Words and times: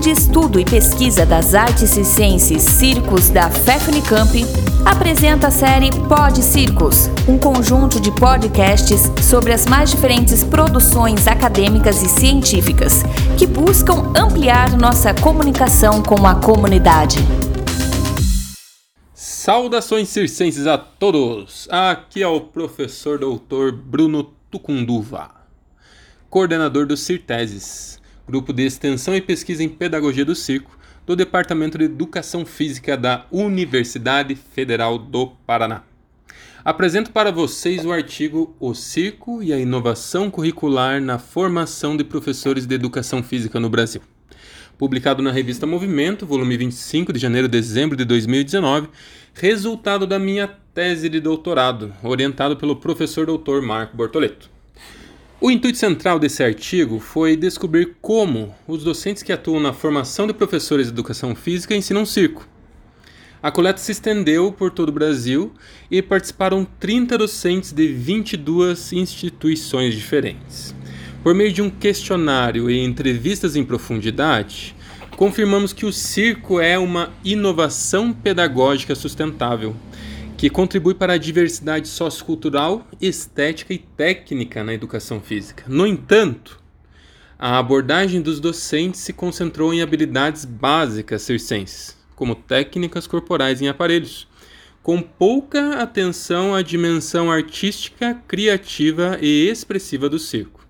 De 0.00 0.10
Estudo 0.10 0.60
e 0.60 0.64
Pesquisa 0.64 1.26
das 1.26 1.54
Artes 1.54 1.96
e 1.96 2.04
Ciências 2.04 2.62
Circos 2.62 3.30
da 3.30 3.50
FEFNICAMP 3.50 4.44
apresenta 4.86 5.48
a 5.48 5.50
série 5.50 5.90
Pod 6.08 6.40
Circos, 6.40 7.08
um 7.28 7.36
conjunto 7.36 8.00
de 8.00 8.12
podcasts 8.12 9.10
sobre 9.28 9.52
as 9.52 9.66
mais 9.66 9.90
diferentes 9.90 10.44
produções 10.44 11.26
acadêmicas 11.26 12.00
e 12.02 12.08
científicas 12.08 13.02
que 13.36 13.44
buscam 13.44 14.12
ampliar 14.16 14.76
nossa 14.78 15.12
comunicação 15.14 16.00
com 16.00 16.24
a 16.26 16.36
comunidade. 16.36 17.18
Saudações 19.12 20.08
circenses 20.08 20.66
a 20.68 20.78
todos! 20.78 21.66
Aqui 21.70 22.22
é 22.22 22.28
o 22.28 22.40
professor 22.40 23.18
doutor 23.18 23.72
Bruno 23.72 24.32
Tucunduva, 24.48 25.30
coordenador 26.30 26.86
do 26.86 26.96
CIRTESES, 26.96 27.98
Grupo 28.28 28.52
de 28.52 28.62
Extensão 28.62 29.16
e 29.16 29.22
Pesquisa 29.22 29.64
em 29.64 29.70
Pedagogia 29.70 30.22
do 30.22 30.34
Circo, 30.34 30.78
do 31.06 31.16
Departamento 31.16 31.78
de 31.78 31.84
Educação 31.84 32.44
Física 32.44 32.94
da 32.94 33.24
Universidade 33.32 34.34
Federal 34.34 34.98
do 34.98 35.28
Paraná. 35.46 35.82
Apresento 36.62 37.10
para 37.10 37.32
vocês 37.32 37.86
o 37.86 37.90
artigo 37.90 38.54
O 38.60 38.74
Circo 38.74 39.42
e 39.42 39.50
a 39.50 39.58
Inovação 39.58 40.30
Curricular 40.30 41.00
na 41.00 41.18
Formação 41.18 41.96
de 41.96 42.04
Professores 42.04 42.66
de 42.66 42.74
Educação 42.74 43.22
Física 43.22 43.58
no 43.58 43.70
Brasil. 43.70 44.02
Publicado 44.76 45.22
na 45.22 45.32
revista 45.32 45.66
Movimento, 45.66 46.26
volume 46.26 46.58
25 46.58 47.14
de 47.14 47.18
janeiro 47.18 47.48
a 47.48 47.50
dezembro 47.50 47.96
de 47.96 48.04
2019, 48.04 48.88
resultado 49.32 50.06
da 50.06 50.18
minha 50.18 50.46
tese 50.74 51.08
de 51.08 51.18
doutorado, 51.18 51.94
orientado 52.02 52.58
pelo 52.58 52.76
professor 52.76 53.24
doutor 53.24 53.62
Marco 53.62 53.96
Bortoleto. 53.96 54.57
O 55.40 55.52
intuito 55.52 55.78
central 55.78 56.18
desse 56.18 56.42
artigo 56.42 56.98
foi 56.98 57.36
descobrir 57.36 57.94
como 58.02 58.52
os 58.66 58.82
docentes 58.82 59.22
que 59.22 59.32
atuam 59.32 59.60
na 59.60 59.72
formação 59.72 60.26
de 60.26 60.34
professores 60.34 60.86
de 60.86 60.92
educação 60.92 61.32
física 61.32 61.76
ensinam 61.76 62.04
circo. 62.04 62.44
A 63.40 63.48
coleta 63.48 63.78
se 63.78 63.92
estendeu 63.92 64.50
por 64.50 64.72
todo 64.72 64.88
o 64.88 64.92
Brasil 64.92 65.52
e 65.88 66.02
participaram 66.02 66.66
30 66.80 67.16
docentes 67.16 67.70
de 67.70 67.86
22 67.86 68.92
instituições 68.92 69.94
diferentes. 69.94 70.74
Por 71.22 71.32
meio 71.36 71.52
de 71.52 71.62
um 71.62 71.70
questionário 71.70 72.68
e 72.68 72.84
entrevistas 72.84 73.54
em 73.54 73.64
profundidade, 73.64 74.74
confirmamos 75.16 75.72
que 75.72 75.86
o 75.86 75.92
circo 75.92 76.58
é 76.58 76.76
uma 76.76 77.12
inovação 77.24 78.12
pedagógica 78.12 78.96
sustentável 78.96 79.76
que 80.38 80.48
contribui 80.48 80.94
para 80.94 81.14
a 81.14 81.18
diversidade 81.18 81.88
sociocultural, 81.88 82.86
estética 83.00 83.74
e 83.74 83.78
técnica 83.78 84.62
na 84.62 84.72
educação 84.72 85.20
física. 85.20 85.64
No 85.66 85.84
entanto, 85.84 86.62
a 87.36 87.58
abordagem 87.58 88.22
dos 88.22 88.38
docentes 88.38 89.00
se 89.00 89.12
concentrou 89.12 89.74
em 89.74 89.82
habilidades 89.82 90.44
básicas 90.44 91.22
circenses, 91.22 91.96
como 92.14 92.36
técnicas 92.36 93.04
corporais 93.04 93.60
em 93.60 93.66
aparelhos, 93.66 94.28
com 94.80 95.02
pouca 95.02 95.82
atenção 95.82 96.54
à 96.54 96.62
dimensão 96.62 97.32
artística, 97.32 98.14
criativa 98.28 99.18
e 99.20 99.48
expressiva 99.48 100.08
do 100.08 100.20
circo. 100.20 100.64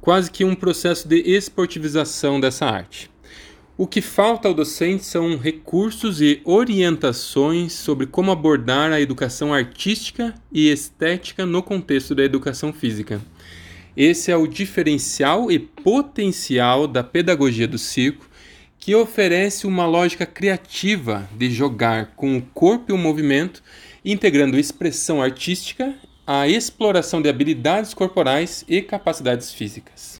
Quase 0.00 0.32
que 0.32 0.44
um 0.44 0.56
processo 0.56 1.06
de 1.06 1.16
esportivização 1.16 2.40
dessa 2.40 2.66
arte. 2.66 3.09
O 3.80 3.86
que 3.86 4.02
falta 4.02 4.46
ao 4.46 4.52
docente 4.52 5.06
são 5.06 5.38
recursos 5.38 6.20
e 6.20 6.42
orientações 6.44 7.72
sobre 7.72 8.06
como 8.06 8.30
abordar 8.30 8.92
a 8.92 9.00
educação 9.00 9.54
artística 9.54 10.34
e 10.52 10.68
estética 10.68 11.46
no 11.46 11.62
contexto 11.62 12.14
da 12.14 12.22
educação 12.22 12.74
física. 12.74 13.22
Esse 13.96 14.30
é 14.30 14.36
o 14.36 14.46
diferencial 14.46 15.50
e 15.50 15.58
potencial 15.58 16.86
da 16.86 17.02
pedagogia 17.02 17.66
do 17.66 17.78
circo, 17.78 18.28
que 18.78 18.94
oferece 18.94 19.66
uma 19.66 19.86
lógica 19.86 20.26
criativa 20.26 21.26
de 21.34 21.50
jogar 21.50 22.12
com 22.14 22.36
o 22.36 22.42
corpo 22.42 22.92
e 22.92 22.94
o 22.94 22.98
movimento, 22.98 23.62
integrando 24.04 24.58
expressão 24.58 25.22
artística, 25.22 25.94
a 26.26 26.46
exploração 26.46 27.22
de 27.22 27.30
habilidades 27.30 27.94
corporais 27.94 28.62
e 28.68 28.82
capacidades 28.82 29.50
físicas. 29.50 30.19